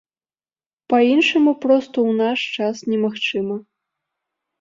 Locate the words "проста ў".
1.65-2.11